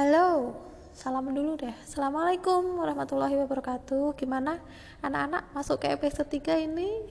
[0.00, 0.56] Halo,
[0.96, 1.76] salam dulu deh.
[1.84, 4.16] Assalamualaikum warahmatullahi wabarakatuh.
[4.16, 4.56] Gimana
[5.04, 7.04] anak-anak masuk ke episode 3 ini?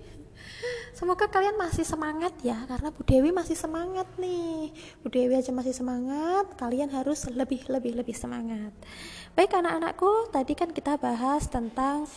[0.98, 4.74] Semoga kalian masih semangat ya, karena Bu Dewi masih semangat nih.
[5.06, 8.74] Bu Dewi aja masih semangat, kalian harus lebih lebih lebih semangat.
[9.38, 12.10] Baik anak-anakku, tadi kan kita bahas tentang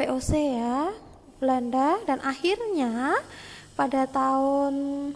[0.00, 0.96] VOC ya,
[1.44, 3.20] Belanda dan akhirnya
[3.76, 5.12] pada tahun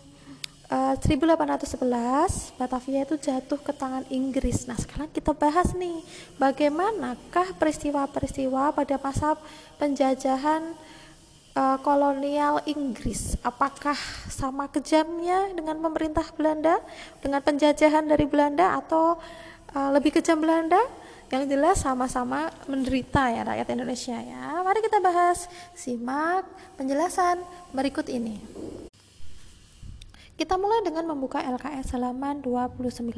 [0.71, 4.65] uh, 1811 Batavia itu jatuh ke tangan Inggris.
[4.71, 6.01] Nah, sekarang kita bahas nih
[6.39, 9.35] bagaimanakah peristiwa-peristiwa pada masa
[9.77, 10.73] penjajahan
[11.59, 13.35] uh, kolonial Inggris.
[13.43, 13.99] Apakah
[14.31, 16.79] sama kejamnya dengan pemerintah Belanda,
[17.19, 19.19] dengan penjajahan dari Belanda atau
[19.75, 20.81] uh, lebih kejam Belanda?
[21.31, 24.67] Yang jelas sama-sama menderita ya rakyat Indonesia ya.
[24.67, 25.47] Mari kita bahas.
[25.79, 26.43] Simak
[26.75, 27.39] penjelasan
[27.71, 28.43] berikut ini.
[30.41, 33.13] Kita mulai dengan membuka LKS halaman 29.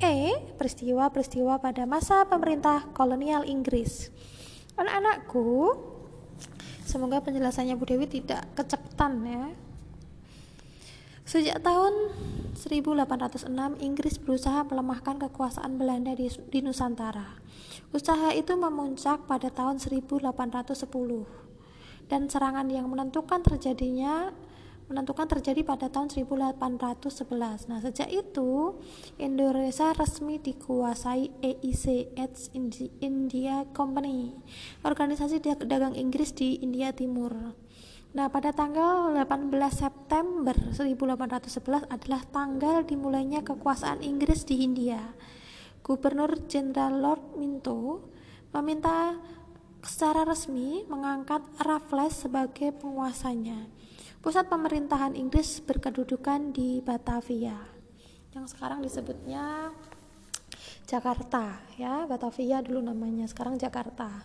[0.00, 0.16] E.
[0.56, 4.08] Peristiwa-peristiwa pada masa pemerintah kolonial Inggris.
[4.80, 5.76] Anak-anakku,
[6.88, 9.52] semoga penjelasannya Bu Dewi tidak kecepatan ya.
[11.28, 11.92] Sejak tahun
[12.56, 13.52] 1806,
[13.84, 17.36] Inggris berusaha melemahkan kekuasaan Belanda di, di Nusantara.
[17.92, 20.72] Usaha itu memuncak pada tahun 1810
[22.08, 24.32] dan serangan yang menentukan terjadinya
[24.92, 27.72] menentukan terjadi pada tahun 1811.
[27.72, 28.76] Nah, sejak itu
[29.16, 32.52] Indonesia resmi dikuasai EIC East
[33.00, 34.36] India Company,
[34.84, 37.56] organisasi dagang Inggris di India Timur.
[38.12, 45.16] Nah, pada tanggal 18 September 1811 adalah tanggal dimulainya kekuasaan Inggris di Hindia.
[45.80, 48.04] Gubernur Jenderal Lord Minto
[48.52, 49.16] meminta
[49.80, 53.66] secara resmi mengangkat Raffles sebagai penguasanya.
[54.22, 57.58] Pusat pemerintahan Inggris berkedudukan di Batavia,
[58.30, 59.74] yang sekarang disebutnya
[60.86, 64.22] Jakarta, ya Batavia dulu namanya, sekarang Jakarta.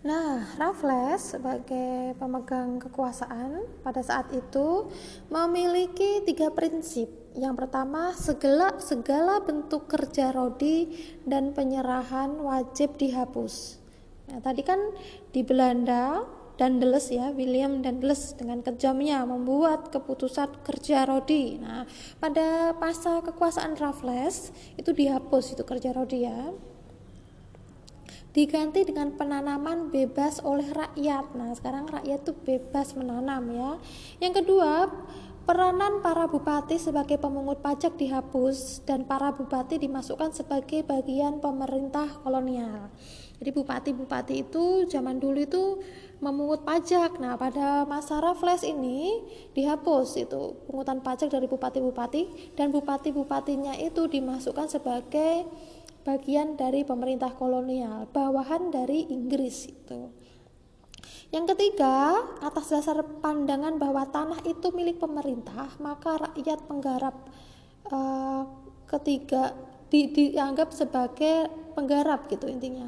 [0.00, 4.88] Nah, Raffles sebagai pemegang kekuasaan pada saat itu
[5.28, 7.12] memiliki tiga prinsip.
[7.36, 10.88] Yang pertama, segala segala bentuk kerja rodi
[11.28, 13.76] dan penyerahan wajib dihapus.
[14.32, 14.80] Nah, tadi kan
[15.36, 21.58] di Belanda Dandeles ya William Dandeles dengan kejamnya membuat keputusan kerja rodi.
[21.58, 21.82] Nah,
[22.22, 26.54] pada masa kekuasaan Raffles itu dihapus itu kerja rodi ya.
[28.34, 31.38] Diganti dengan penanaman bebas oleh rakyat.
[31.38, 33.70] Nah, sekarang rakyat itu bebas menanam ya.
[34.18, 34.90] Yang kedua,
[35.44, 42.88] Peranan para bupati sebagai pemungut pajak dihapus dan para bupati dimasukkan sebagai bagian pemerintah kolonial.
[43.36, 45.84] Jadi bupati-bupati itu zaman dulu itu
[46.24, 47.20] memungut pajak.
[47.20, 49.20] Nah, pada masa Raffles ini
[49.52, 55.44] dihapus itu pungutan pajak dari bupati-bupati dan bupati-bupatinya itu dimasukkan sebagai
[56.08, 60.08] bagian dari pemerintah kolonial, bawahan dari Inggris itu.
[61.34, 67.26] Yang ketiga, atas dasar pandangan bahwa tanah itu milik pemerintah, maka rakyat penggarap
[67.90, 68.46] uh,
[68.86, 69.50] ketiga
[69.90, 72.86] di, dianggap sebagai penggarap gitu intinya.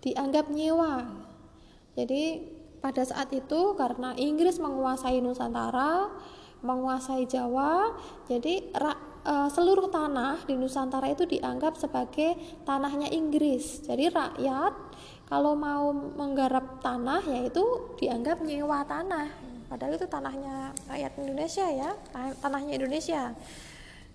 [0.00, 1.04] Dianggap nyewa.
[1.92, 2.40] Jadi
[2.80, 6.08] pada saat itu karena Inggris menguasai Nusantara,
[6.64, 7.92] menguasai Jawa,
[8.24, 13.84] jadi uh, seluruh tanah di Nusantara itu dianggap sebagai tanahnya Inggris.
[13.84, 14.72] Jadi rakyat
[15.28, 17.60] kalau mau menggarap tanah yaitu
[18.00, 19.28] dianggap nyewa tanah.
[19.68, 21.92] Padahal itu tanahnya rakyat Indonesia ya
[22.40, 23.36] tanahnya Indonesia.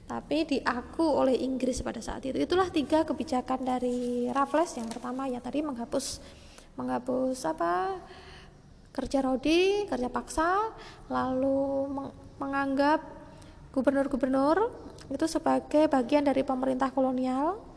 [0.09, 2.35] Tapi diaku oleh Inggris pada saat itu.
[2.35, 4.73] Itulah tiga kebijakan dari Raffles.
[4.75, 6.19] Yang pertama ya tadi menghapus
[6.73, 8.01] menghapus apa
[8.93, 10.73] kerja rodi kerja paksa
[11.09, 11.89] lalu
[12.37, 13.01] menganggap
[13.73, 14.69] gubernur-gubernur
[15.09, 17.72] itu sebagai bagian dari pemerintah kolonial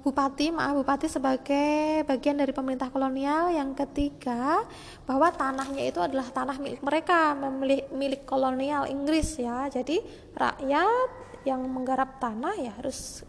[0.00, 3.50] bupati, maaf bupati sebagai bagian dari pemerintah kolonial.
[3.52, 4.62] Yang ketiga,
[5.04, 9.68] bahwa tanahnya itu adalah tanah milik mereka, milik, milik kolonial Inggris ya.
[9.68, 10.00] Jadi
[10.34, 13.22] rakyat yang menggarap tanah ya harus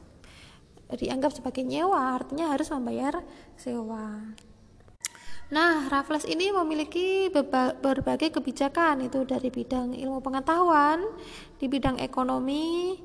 [0.89, 3.21] dianggap sebagai nyewa, artinya harus membayar
[3.53, 4.33] sewa.
[5.49, 7.29] Nah, Raffles ini memiliki
[7.81, 11.01] berbagai kebijakan itu dari bidang ilmu pengetahuan,
[11.57, 12.97] di bidang ekonomi,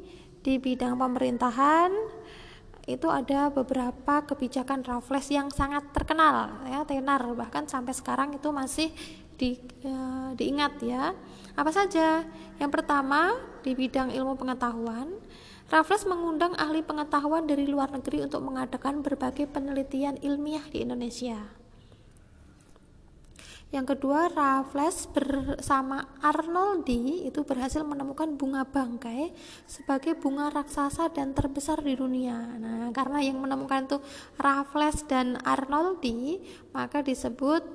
[0.45, 1.89] di bidang pemerintahan,
[2.85, 7.25] itu ada beberapa kebijakan Raffles yang sangat terkenal ya tenar.
[7.25, 8.93] Bahkan sampai sekarang itu masih
[9.41, 9.57] di,
[9.89, 11.17] uh, diingat ya.
[11.57, 12.29] Apa saja?
[12.61, 15.17] Yang pertama di bidang ilmu pengetahuan
[15.73, 21.64] Raffles mengundang ahli pengetahuan dari luar negeri untuk mengadakan berbagai penelitian ilmiah di Indonesia
[23.75, 29.35] Yang kedua, Raffles bersama Arnoldi itu berhasil menemukan bunga bangkai
[29.67, 32.55] sebagai bunga raksasa dan terbesar di dunia.
[32.55, 33.99] Nah, karena yang menemukan itu
[34.39, 36.39] Raffles dan Arnoldi,
[36.71, 37.67] maka disebut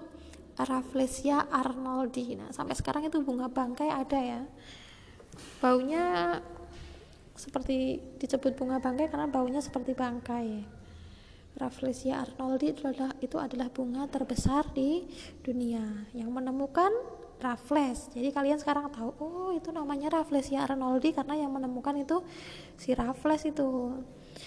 [0.60, 2.36] Rafflesia arnoldi.
[2.36, 4.42] Nah, sampai sekarang itu bunga bangkai ada ya.
[5.64, 6.36] Baunya
[7.36, 10.79] seperti disebut bunga bangkai karena baunya seperti bangkai.
[11.60, 15.04] Rafflesia arnoldi itu adalah, itu adalah bunga terbesar di
[15.44, 16.90] dunia yang menemukan
[17.40, 18.12] Raffles.
[18.16, 22.24] Jadi kalian sekarang tahu, oh itu namanya Rafflesia arnoldi karena yang menemukan itu
[22.80, 24.00] si Raffles itu.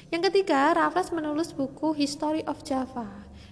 [0.09, 3.09] Yang ketiga, Raffles menulis buku History of Java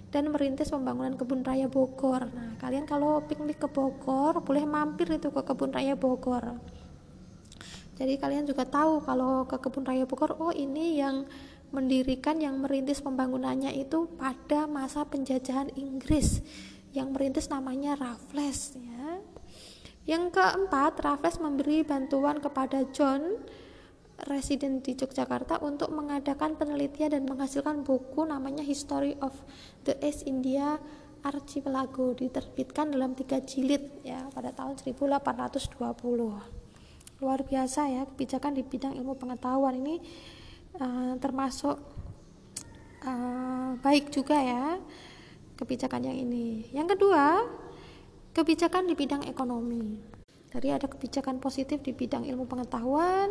[0.08, 2.32] dan merintis pembangunan kebun raya Bogor.
[2.32, 6.56] Nah, kalian kalau piknik ke Bogor, boleh mampir itu ke kebun raya Bogor.
[8.00, 11.28] Jadi kalian juga tahu kalau ke kebun raya Bogor, oh ini yang
[11.70, 16.42] mendirikan yang merintis pembangunannya itu pada masa penjajahan Inggris
[16.90, 19.22] yang merintis namanya Raffles ya.
[20.08, 23.38] Yang keempat, Raffles memberi bantuan kepada John
[24.26, 29.32] residen di Yogyakarta untuk mengadakan penelitian dan menghasilkan buku namanya History of
[29.88, 30.76] the East India
[31.20, 38.96] Archipelago diterbitkan dalam tiga jilid ya pada tahun 1820 luar biasa ya kebijakan di bidang
[38.96, 40.00] ilmu pengetahuan ini
[40.80, 41.76] uh, termasuk
[43.04, 44.80] uh, baik juga ya
[45.60, 46.72] kebijakan yang ini.
[46.72, 47.44] Yang kedua,
[48.32, 50.00] kebijakan di bidang ekonomi.
[50.50, 53.30] Tadi ada kebijakan positif di bidang ilmu pengetahuan,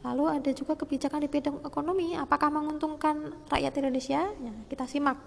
[0.00, 2.16] lalu ada juga kebijakan di bidang ekonomi.
[2.16, 4.32] Apakah menguntungkan rakyat Indonesia?
[4.32, 5.20] Ya, kita simak.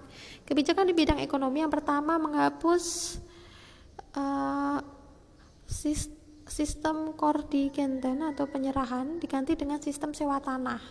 [0.50, 3.18] Kebijakan di bidang ekonomi yang pertama menghapus
[4.18, 4.82] uh,
[6.50, 10.82] sistem kordigenten atau penyerahan diganti dengan sistem sewa tanah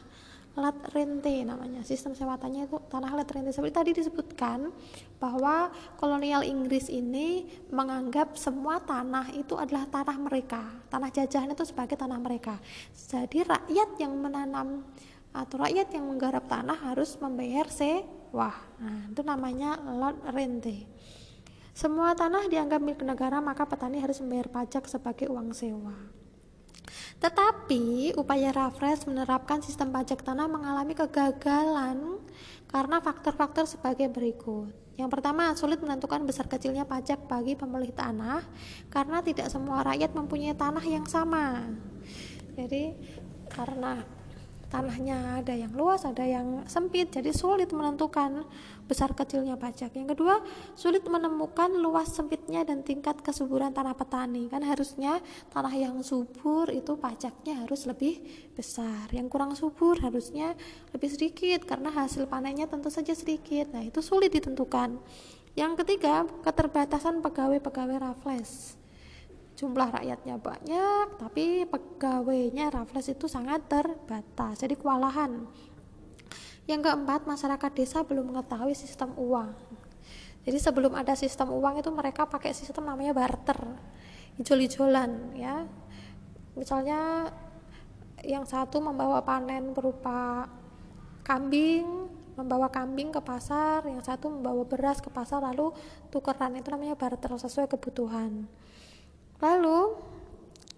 [0.56, 1.84] lat rente namanya.
[1.84, 4.72] Sistem sewatannya itu tanah lat rente seperti tadi disebutkan
[5.20, 5.68] bahwa
[6.00, 10.64] kolonial Inggris ini menganggap semua tanah itu adalah tanah mereka.
[10.88, 12.56] Tanah jajahan itu sebagai tanah mereka.
[12.96, 14.82] Jadi rakyat yang menanam
[15.36, 18.56] atau rakyat yang menggarap tanah harus membayar sewa.
[18.80, 20.88] Nah itu namanya lot rente.
[21.76, 26.15] Semua tanah dianggap milik negara maka petani harus membayar pajak sebagai uang sewa
[27.16, 32.20] tetapi upaya Raffles menerapkan sistem pajak tanah mengalami kegagalan
[32.68, 34.68] karena faktor-faktor sebagai berikut.
[34.96, 38.40] Yang pertama, sulit menentukan besar kecilnya pajak bagi pemilik tanah
[38.88, 41.68] karena tidak semua rakyat mempunyai tanah yang sama.
[42.56, 42.96] Jadi,
[43.52, 44.00] karena
[44.66, 48.42] tanahnya ada yang luas, ada yang sempit, jadi sulit menentukan
[48.86, 49.94] besar kecilnya pajak.
[49.94, 50.42] Yang kedua,
[50.74, 54.50] sulit menemukan luas sempitnya dan tingkat kesuburan tanah petani.
[54.50, 58.22] Kan harusnya tanah yang subur itu pajaknya harus lebih
[58.54, 59.10] besar.
[59.10, 60.54] Yang kurang subur harusnya
[60.90, 63.70] lebih sedikit karena hasil panennya tentu saja sedikit.
[63.70, 64.98] Nah, itu sulit ditentukan.
[65.56, 68.76] Yang ketiga, keterbatasan pegawai-pegawai Raffles
[69.56, 75.48] jumlah rakyatnya banyak tapi pegawainya Raffles itu sangat terbatas jadi kewalahan.
[76.68, 79.54] Yang keempat masyarakat desa belum mengetahui sistem uang.
[80.44, 83.58] Jadi sebelum ada sistem uang itu mereka pakai sistem namanya barter
[84.36, 85.64] ijol-ijolan ya.
[86.52, 87.32] Misalnya
[88.22, 90.50] yang satu membawa panen berupa
[91.24, 95.72] kambing membawa kambing ke pasar yang satu membawa beras ke pasar lalu
[96.12, 98.44] tukeran itu namanya barter sesuai kebutuhan
[99.40, 99.96] Lalu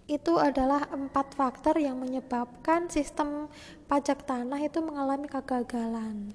[0.08, 3.52] itu adalah empat faktor yang menyebabkan sistem
[3.86, 6.32] pajak tanah itu mengalami kegagalan.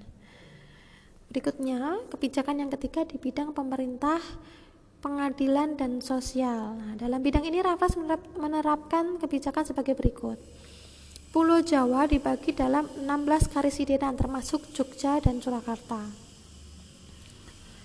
[1.34, 4.22] Berikutnya, kebijakan yang ketiga di bidang pemerintah,
[5.01, 6.77] pengadilan, dan sosial.
[6.77, 7.98] Nah, dalam bidang ini Raffles
[8.38, 10.38] menerapkan kebijakan sebagai berikut.
[11.34, 16.06] Pulau Jawa dibagi dalam 16 karisidenan termasuk Jogja dan Surakarta.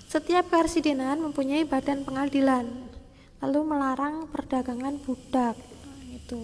[0.05, 2.88] Setiap karisidenan mempunyai badan pengadilan
[3.45, 6.41] lalu melarang perdagangan budak nah, itu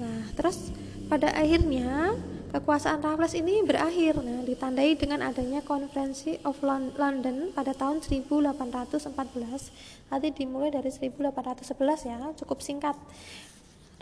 [0.00, 0.74] nah terus
[1.10, 2.14] pada akhirnya
[2.50, 4.18] kekuasaan Raffles ini berakhir.
[4.18, 12.18] Nah ditandai dengan adanya konferensi of London pada tahun 1814 nanti dimulai dari 1811 ya
[12.42, 12.98] cukup singkat.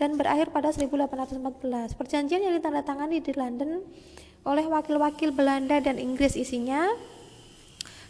[0.00, 3.84] Dan berakhir pada 1814 perjanjian yang ditandatangani di London
[4.46, 6.88] oleh wakil-wakil Belanda dan Inggris isinya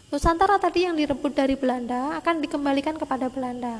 [0.09, 3.77] Nusantara tadi yang direbut dari Belanda akan dikembalikan kepada Belanda.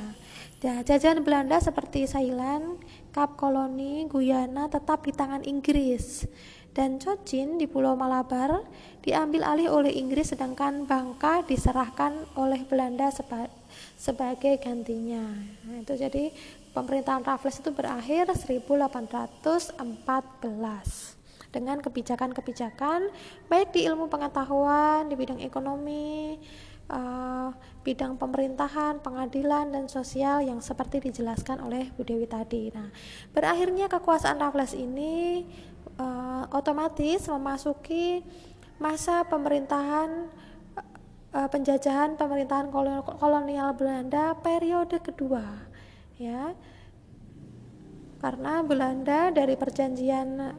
[0.61, 2.77] Ya, jajahan Belanda seperti Thailand,
[3.09, 6.29] Kap Koloni, Guyana tetap di tangan Inggris.
[6.69, 8.61] Dan Cochin di Pulau Malabar
[9.01, 13.49] diambil alih oleh Inggris sedangkan Bangka diserahkan oleh Belanda seba
[13.97, 15.33] sebagai gantinya.
[15.65, 16.29] Nah, itu jadi
[16.77, 19.81] pemerintahan Raffles itu berakhir 1814
[21.49, 23.09] dengan kebijakan-kebijakan
[23.49, 26.37] baik di ilmu pengetahuan, di bidang ekonomi,
[26.89, 27.49] uh,
[27.81, 32.69] bidang pemerintahan, pengadilan, dan sosial yang seperti dijelaskan oleh Bu Dewi tadi.
[32.73, 32.93] Nah,
[33.33, 35.45] berakhirnya kekuasaan Raffles ini
[35.97, 38.21] uh, otomatis memasuki
[38.79, 40.31] masa pemerintahan
[41.35, 42.71] uh, penjajahan pemerintahan
[43.19, 45.67] kolonial Belanda periode kedua
[46.15, 46.55] ya
[48.19, 50.55] karena Belanda dari perjanjian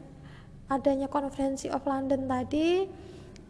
[0.71, 2.87] adanya konferensi of London tadi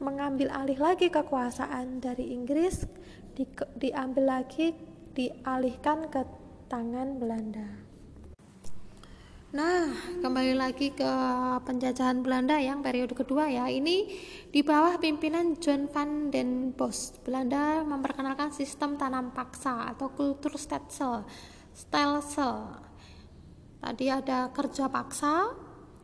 [0.02, 2.90] mengambil alih lagi kekuasaan dari Inggris
[3.38, 3.46] di,
[3.78, 4.74] diambil lagi
[5.14, 6.26] dialihkan ke
[6.66, 7.70] tangan Belanda.
[9.52, 9.92] Nah,
[10.24, 11.12] kembali lagi ke
[11.68, 13.68] penjajahan Belanda yang periode kedua ya.
[13.68, 14.08] Ini
[14.48, 17.20] di bawah pimpinan John van den Bos.
[17.20, 21.28] Belanda memperkenalkan sistem tanam paksa atau kultur stelsel.
[21.76, 22.80] Stelsel.
[23.84, 25.52] Tadi ada kerja paksa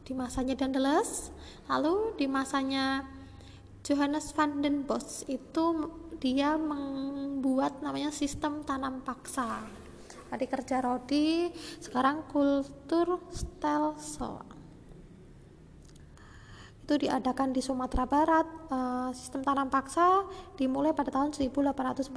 [0.08, 1.36] di masanya Dandeles,
[1.68, 3.04] lalu di masanya
[3.84, 9.68] Johannes van den Bos itu dia membuat namanya sistem tanam paksa.
[10.32, 11.52] Tadi kerja rodi
[11.84, 14.57] sekarang kultur stelsel
[16.88, 18.48] itu diadakan di Sumatera Barat.
[18.72, 20.24] Uh, sistem tanam paksa
[20.56, 22.12] dimulai pada tahun 1847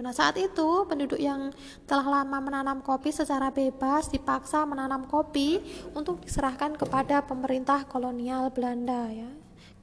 [0.00, 1.52] nah saat itu penduduk yang
[1.84, 5.60] telah lama menanam kopi secara bebas dipaksa menanam kopi
[5.92, 9.28] untuk diserahkan kepada pemerintah kolonial Belanda ya.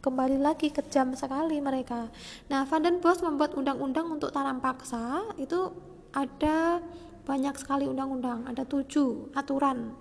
[0.02, 2.10] Kembali lagi kejam sekali mereka.
[2.50, 5.34] Nah Van den Bos membuat undang-undang untuk tanam paksa.
[5.38, 5.74] Itu
[6.14, 6.82] ada
[7.26, 9.94] banyak sekali undang-undang ada tujuh aturan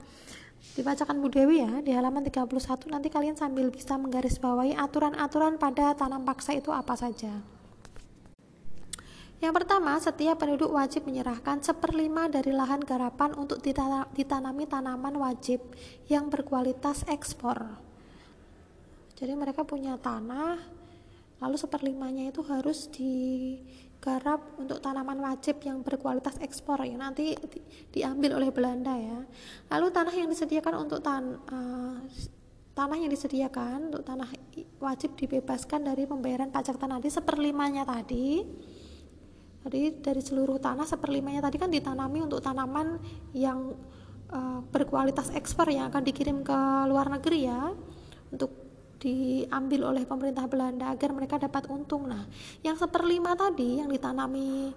[0.77, 2.47] dibacakan Bu Dewi ya di halaman 31
[2.93, 7.41] nanti kalian sambil bisa menggarisbawahi aturan-aturan pada tanam paksa itu apa saja
[9.41, 13.65] yang pertama, setiap penduduk wajib menyerahkan seperlima dari lahan garapan untuk
[14.13, 15.65] ditanami tanaman wajib
[16.13, 17.57] yang berkualitas ekspor.
[19.17, 20.61] Jadi mereka punya tanah,
[21.41, 23.57] lalu seperlimanya itu harus di
[24.01, 27.61] garap untuk tanaman wajib yang berkualitas ekspor yang nanti di,
[27.93, 29.21] diambil oleh Belanda ya.
[29.69, 32.01] Lalu tanah yang disediakan untuk tan uh,
[32.73, 34.29] tanah yang disediakan untuk tanah
[34.81, 38.41] wajib dibebaskan dari pembayaran pajak tanah di seperlimanya tadi.
[39.61, 42.97] Jadi dari seluruh tanah seperlimanya tadi kan ditanami untuk tanaman
[43.37, 43.77] yang
[44.33, 47.69] uh, berkualitas ekspor yang akan dikirim ke luar negeri ya
[48.33, 48.70] untuk
[49.01, 52.05] diambil oleh pemerintah Belanda agar mereka dapat untung.
[52.05, 52.29] Nah,
[52.61, 54.71] yang seperlima tadi yang ditanami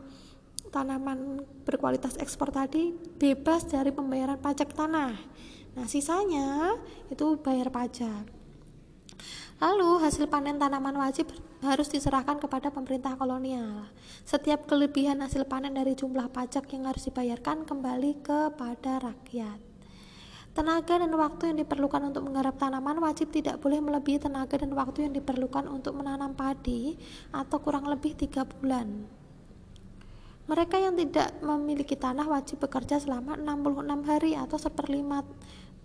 [0.71, 5.13] tanaman berkualitas ekspor tadi bebas dari pembayaran pajak tanah.
[5.75, 6.79] Nah, sisanya
[7.11, 8.25] itu bayar pajak.
[9.61, 11.29] Lalu hasil panen tanaman wajib
[11.63, 13.87] harus diserahkan kepada pemerintah kolonial.
[14.27, 19.72] Setiap kelebihan hasil panen dari jumlah pajak yang harus dibayarkan kembali kepada rakyat.
[20.53, 25.09] Tenaga dan waktu yang diperlukan untuk menggarap tanaman wajib tidak boleh melebihi tenaga dan waktu
[25.09, 26.93] yang diperlukan untuk menanam padi
[27.33, 29.01] atau kurang lebih tiga bulan.
[30.45, 35.25] Mereka yang tidak memiliki tanah wajib bekerja selama 66 hari atau seperlima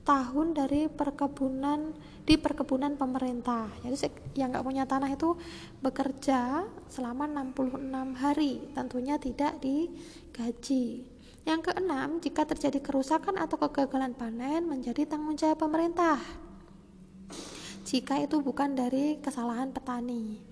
[0.04, 1.92] tahun dari perkebunan
[2.28, 3.72] di perkebunan pemerintah.
[3.80, 3.96] Jadi
[4.36, 5.32] yang nggak punya tanah itu
[5.80, 11.17] bekerja selama 66 hari, tentunya tidak digaji.
[11.48, 16.20] Yang keenam, jika terjadi kerusakan atau kegagalan panen menjadi tanggung jawab pemerintah.
[17.88, 20.44] Jika itu bukan dari kesalahan petani.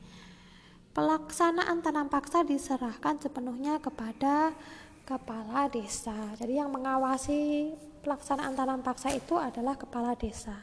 [0.96, 4.56] Pelaksanaan tanam paksa diserahkan sepenuhnya kepada
[5.04, 6.16] kepala desa.
[6.40, 10.56] Jadi yang mengawasi pelaksanaan tanam paksa itu adalah kepala desa.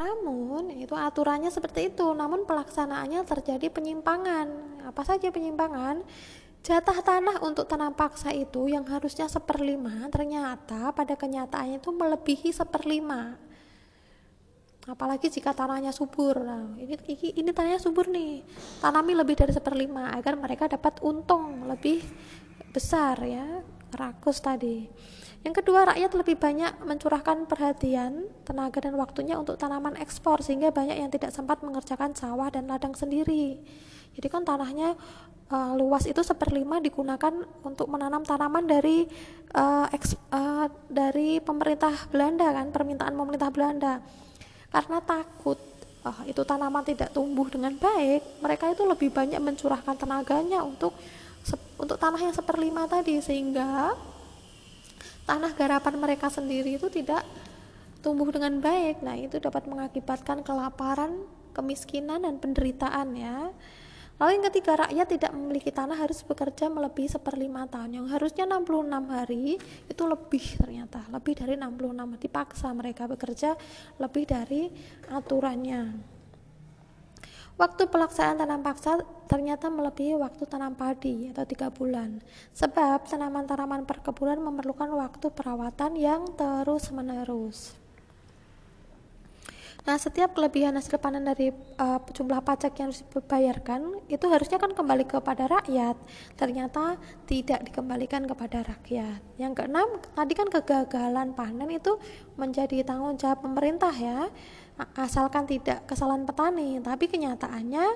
[0.00, 4.80] Namun, itu aturannya seperti itu, namun pelaksanaannya terjadi penyimpangan.
[4.88, 6.00] Apa saja penyimpangan?
[6.64, 13.36] Jatah tanah untuk tanam paksa itu yang harusnya seperlima ternyata pada kenyataannya itu melebihi seperlima.
[14.88, 16.40] Apalagi jika tanahnya subur.
[16.40, 18.40] Nah, ini, ini ini tanahnya subur nih.
[18.80, 22.00] Tanami lebih dari seperlima agar mereka dapat untung lebih
[22.72, 23.60] besar ya.
[23.92, 24.88] Rakus tadi.
[25.44, 30.96] Yang kedua, rakyat lebih banyak mencurahkan perhatian, tenaga dan waktunya untuk tanaman ekspor sehingga banyak
[30.96, 33.60] yang tidak sempat mengerjakan sawah dan ladang sendiri.
[34.16, 34.96] Jadi kan tanahnya
[35.52, 39.04] uh, luas itu seperlima digunakan untuk menanam tanaman dari
[39.52, 43.94] uh, eks, uh, dari pemerintah Belanda kan permintaan pemerintah Belanda
[44.70, 45.58] karena takut
[46.06, 50.94] uh, itu tanaman tidak tumbuh dengan baik mereka itu lebih banyak mencurahkan tenaganya untuk
[51.76, 53.92] untuk tanah yang seperlima tadi sehingga
[55.24, 57.24] tanah garapan mereka sendiri itu tidak
[58.04, 61.24] tumbuh dengan baik nah itu dapat mengakibatkan kelaparan
[61.56, 63.52] kemiskinan dan penderitaan ya
[64.14, 67.98] Lalu yang ketiga, rakyat tidak memiliki tanah harus bekerja melebihi seperlima tahun.
[67.98, 69.58] Yang harusnya 66 hari,
[69.90, 71.02] itu lebih ternyata.
[71.10, 73.58] Lebih dari 66 dipaksa mereka bekerja
[73.98, 74.70] lebih dari
[75.10, 76.13] aturannya.
[77.54, 78.98] Waktu pelaksanaan tanam paksa
[79.30, 82.18] ternyata melebihi waktu tanam padi atau tiga bulan.
[82.50, 87.78] Sebab tanaman-tanaman perkebunan memerlukan waktu perawatan yang terus-menerus.
[89.84, 94.72] Nah, setiap kelebihan hasil panen dari uh, jumlah pajak yang harus dibayarkan itu harusnya kan
[94.72, 95.92] kembali kepada rakyat.
[96.40, 96.96] Ternyata
[97.28, 99.20] tidak dikembalikan kepada rakyat.
[99.36, 102.00] Yang keenam, tadi kan kegagalan panen itu
[102.40, 104.32] menjadi tanggung jawab pemerintah ya.
[104.74, 107.86] Asalkan tidak kesalahan petani, tapi kenyataannya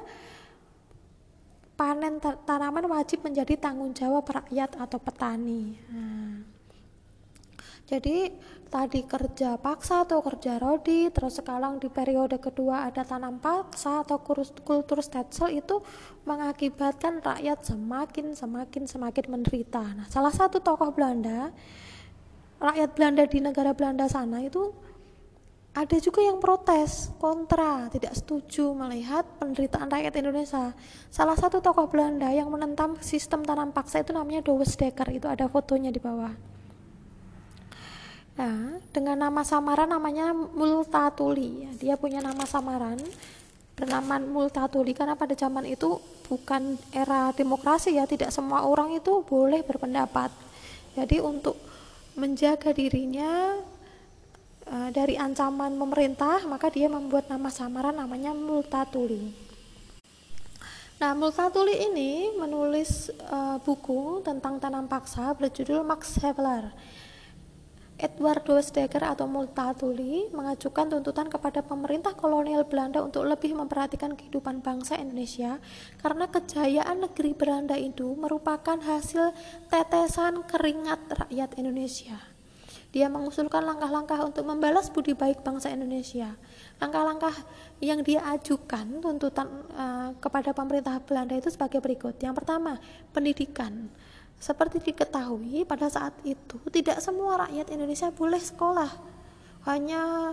[1.75, 5.75] panen tanaman wajib menjadi tanggung jawab rakyat atau petani.
[5.91, 6.43] Nah,
[7.89, 8.31] jadi
[8.69, 14.21] tadi kerja paksa atau kerja rodi terus sekarang di periode kedua ada tanam paksa atau
[14.61, 15.81] kultur stetsel itu
[16.29, 21.49] mengakibatkan rakyat semakin semakin semakin menderita nah salah satu tokoh Belanda
[22.61, 24.69] rakyat Belanda di negara Belanda sana itu
[25.79, 30.75] ada juga yang protes kontra tidak setuju melihat penderitaan rakyat Indonesia
[31.07, 35.47] salah satu tokoh Belanda yang menentang sistem tanam paksa itu namanya Douwes Dekker itu ada
[35.47, 36.35] fotonya di bawah
[38.39, 41.67] Nah, dengan nama samaran namanya Multatuli.
[41.67, 42.95] Ya, dia punya nama samaran
[43.75, 45.99] bernama Multatuli karena pada zaman itu
[46.31, 50.31] bukan era demokrasi ya, tidak semua orang itu boleh berpendapat.
[50.95, 51.59] Jadi untuk
[52.15, 53.59] menjaga dirinya
[54.71, 59.33] uh, dari ancaman pemerintah, maka dia membuat nama samaran namanya Multatuli.
[60.99, 66.75] Nah, Multatuli ini menulis uh, buku tentang tanam paksa berjudul Max Havelaar
[67.99, 74.95] Edward Dekker atau Multatuli mengajukan tuntutan kepada pemerintah kolonial Belanda untuk lebih memperhatikan kehidupan bangsa
[75.03, 75.59] Indonesia
[75.99, 79.35] karena kejayaan negeri Belanda itu merupakan hasil
[79.67, 82.38] tetesan keringat rakyat Indonesia.
[82.89, 86.33] Dia mengusulkan langkah-langkah untuk membalas budi baik bangsa Indonesia.
[86.81, 87.37] Langkah-langkah
[87.85, 92.17] yang dia ajukan tuntutan uh, kepada pemerintah Belanda itu sebagai berikut.
[92.17, 92.81] Yang pertama,
[93.13, 93.93] pendidikan
[94.41, 98.91] seperti diketahui, pada saat itu tidak semua rakyat Indonesia boleh sekolah.
[99.67, 100.33] Hanya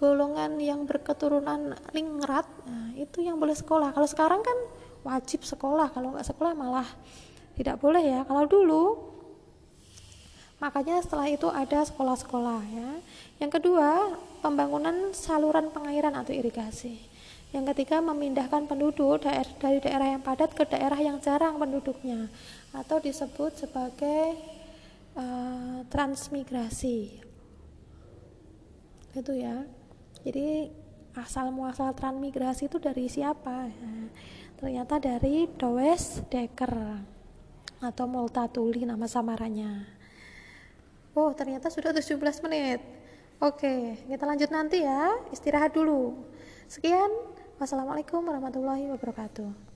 [0.00, 3.92] golongan yang berketurunan ningrat, nah, itu yang boleh sekolah.
[3.92, 4.56] Kalau sekarang kan
[5.04, 6.88] wajib sekolah, kalau nggak sekolah malah
[7.60, 8.20] tidak boleh ya.
[8.24, 9.09] Kalau dulu,
[10.60, 12.90] makanya setelah itu ada sekolah-sekolah ya.
[13.40, 17.00] Yang kedua, pembangunan saluran pengairan atau irigasi.
[17.50, 19.26] Yang ketiga, memindahkan penduduk
[19.58, 22.30] dari daerah yang padat ke daerah yang jarang penduduknya
[22.70, 24.38] atau disebut sebagai
[25.18, 27.18] uh, transmigrasi.
[29.16, 29.66] Itu ya.
[30.22, 30.70] Jadi
[31.18, 33.66] asal muasal transmigrasi itu dari siapa?
[34.60, 36.74] Ternyata dari Dowes Dekker
[37.80, 39.99] atau Multatuli nama samarannya.
[41.10, 42.80] Oh, ternyata sudah 17 menit.
[43.42, 45.16] Oke, kita lanjut nanti ya.
[45.34, 46.14] Istirahat dulu.
[46.70, 47.10] Sekian.
[47.60, 49.68] Wassalamualaikum warahmatullahi wabarakatuh.